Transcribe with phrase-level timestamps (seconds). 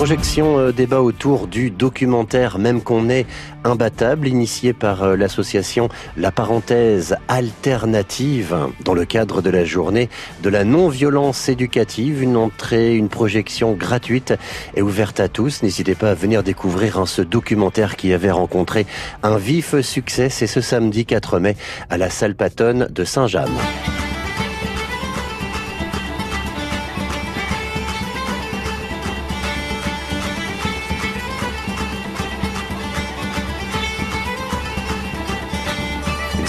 [0.00, 3.26] Projection euh, débat autour du documentaire Même qu'on est
[3.64, 10.08] imbattable, initié par euh, l'association La Parenthèse Alternative, dans le cadre de la journée
[10.42, 12.22] de la non-violence éducative.
[12.22, 14.32] Une entrée, une projection gratuite
[14.74, 15.62] et ouverte à tous.
[15.62, 18.86] N'hésitez pas à venir découvrir hein, ce documentaire qui avait rencontré
[19.22, 20.30] un vif succès.
[20.30, 21.56] C'est ce samedi 4 mai
[21.90, 23.50] à la salle Pattonne de Saint-James.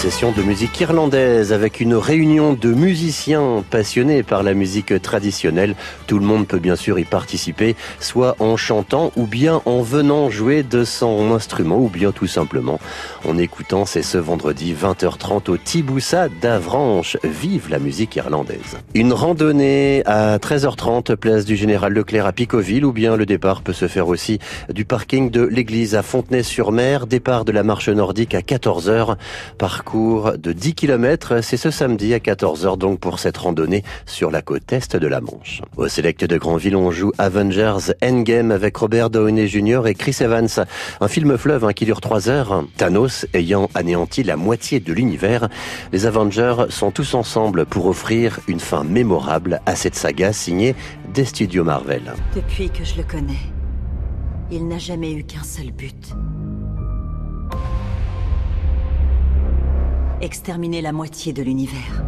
[0.02, 5.76] Session de musique irlandaise avec une réunion de musiciens passionnés par la musique traditionnelle.
[6.08, 10.28] Tout le monde peut bien sûr y participer, soit en chantant ou bien en venant
[10.28, 12.80] jouer de son instrument ou bien tout simplement
[13.24, 13.84] en écoutant.
[13.84, 17.16] C'est ce vendredi 20h30 au Tiboussa d'Avranches.
[17.22, 18.78] Vive la musique irlandaise.
[18.94, 23.72] Une randonnée à 13h30 place du Général Leclerc à Picoville ou bien le départ peut
[23.72, 27.06] se faire aussi du parking de l'église à Fontenay-sur-Mer.
[27.06, 29.14] Départ de la marche nordique à 14h.
[29.58, 31.42] Parcours de 10 km.
[31.42, 35.20] C'est ce samedi à 14h donc pour cette randonnée sur la côte est de la
[35.20, 35.60] Manche.
[35.76, 39.82] Au Select de Grandville, on joue Avengers Endgame avec Robert Downey Jr.
[39.86, 40.48] et Chris Evans.
[41.00, 42.64] Un film fleuve hein, qui dure 3 heures.
[42.78, 45.48] Thanos ayant anéanti la moitié de l'univers,
[45.92, 50.74] les Avengers sont tous ensemble pour offrir une fin mémorable à cette saga signée
[51.12, 52.14] des studios Marvel.
[52.34, 53.42] Depuis que je le connais,
[54.50, 56.14] il n'a jamais eu qu'un seul but
[60.22, 62.04] exterminer la moitié de l'univers.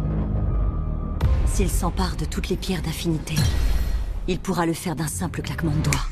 [1.45, 3.35] S'il s'empare de toutes les pierres d'affinité,
[4.27, 6.07] il pourra le faire d'un simple claquement de doigts.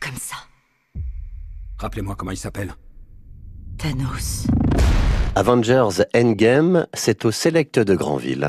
[0.00, 0.36] Comme ça.
[1.78, 2.74] Rappelez-moi comment il s'appelle.
[3.76, 4.46] Thanos.
[5.34, 8.48] Avengers Endgame, c'est au Select de Granville.